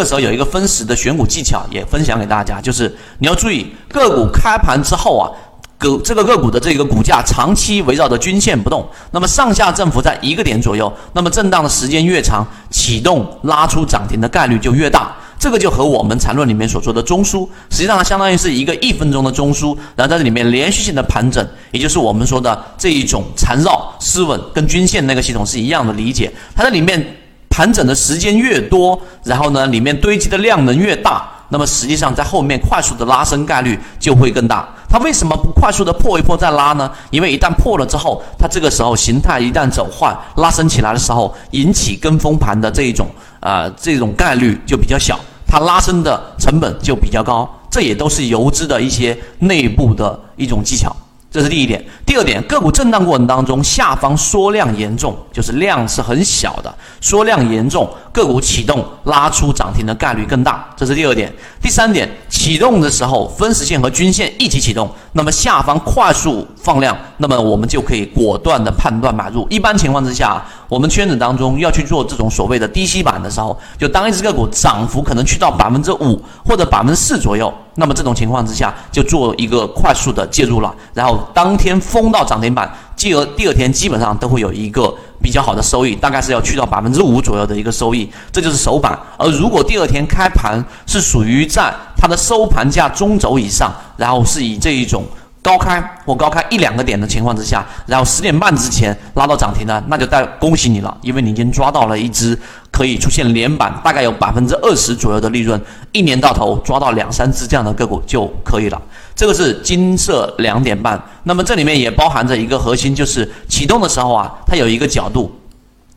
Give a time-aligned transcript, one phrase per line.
[0.00, 5.28] 这时候有一个分时的选股技巧也分享给大家，就是你要注意个股开盘之后啊，
[5.76, 15.14] 个这个个股的这个股价长期围绕着均线不动，那么上下振幅在一个点左右，那么震荡的时间越长，启动拉出涨停的概率就越大。
[15.38, 27.18] 这个就和我们缠论里面所说的中枢，实际上它相当于是一个一分钟的中枢，然后在这里面连续性的盘整，也就是我们说的这一种缠绕失稳，跟均线那个系统是一样的理解，它在里面。
[27.60, 34.66] 盘整的时间越多，然后呢，里面堆积的量能越大，那么实际上在后面快速的拉升概率就会更大。
[34.88, 36.90] 它为什么不快速的破一破再拉呢？
[37.10, 43.06] 因为一旦破了之后，它这个时候形态一旦走坏，拉升起来的时候，引起跟风盘的这一种
[43.40, 47.46] 啊这种概率就比较小，它拉升的成本就比较高。
[47.70, 50.96] 这也都是游资的一些内部的一种技巧。
[51.30, 60.68] 这是第一点，第二点，个股震荡过程当中，下方缩量严重，就是量是很小的，缩量严重，个股启动拉出涨停的概率更大。
[60.76, 69.46] 这是第二点，第三点，启动的时候，分时线和均线一起启动，那么下方快速放量，那么我们就可以果断的判断买入。
[69.48, 77.54] 一般情况之下，我们圈子当中要去做这种所谓的低吸板的时候，就当一只个股涨幅可能去到百分之五或者百分之四左右。
[77.80, 88.96] 那么这种情况之下，就做一个快速的介入了，然后当天封到涨停板，继而第二天基本上都会有一个比较好的收益，大概是要去到百分之五左右的一个收益，这就是首板。
[89.16, 95.02] 而如果第二天开盘是属于在它的收盘价中轴以上，然后是以这一种。
[95.42, 102.38] 高开或高开一两个点的情况之下，然后十点半之前拉到涨停的，那就带恭喜你了，因为你已经抓到了一只
[102.70, 105.58] 可以出现连板，大概有百分之二十左右的利润，
[105.92, 108.80] 一年到头抓到两三只这样的个股就可以了。
[109.14, 115.34] 这个是金色两点半，那么这里面也包含着一个核心，就是启动的时候啊，它有一个角度，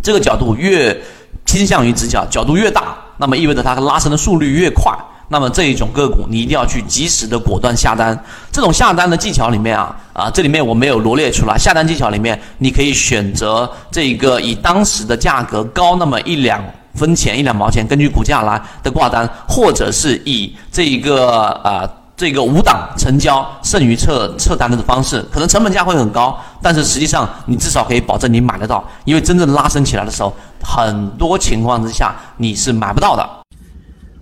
[0.00, 0.96] 这个角度越
[1.44, 4.92] 倾向于直角，角度越大，那么意味着它拉升的速率越快。
[5.28, 8.18] 那么这一种个股，你一定要去及时的果断下单。
[8.52, 11.56] 这种下单的技巧里面啊，啊，这里面我没有罗列出来。
[11.56, 16.62] 下单技巧里面，你可以选择这个以当时的价格高那么一两
[16.94, 30.32] 分钱、一两毛钱，根据股价来的挂单，或者是以这一个啊这个五档成交剩余撤撤单的方式，可能成本价会很高，但是实际上你至少可以保证你买得到，因为真正拉升起来的时候，
[30.62, 33.28] 很多情况之下你是买不到的。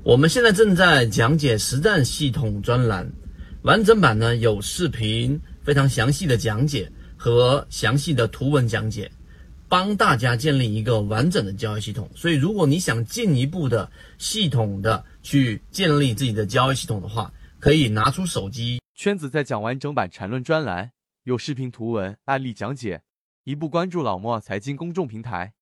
[0.04, 3.08] 我们现在正在讲解实战系统专栏，
[3.62, 9.08] 完整版呢有视频，非常详细的讲解和详细的图文讲解，
[9.68, 12.10] 帮大家建立一个完整的交易系统。
[12.16, 18.80] 所以，如果你想进一步的系统的去建立自己的交易系统的话，可以拿出手机。
[18.96, 20.90] 圈子在讲完整版缠论专栏，
[21.22, 23.02] 有视频、图文、案例讲解，
[23.44, 25.50] 一步关注老莫财经公众平台。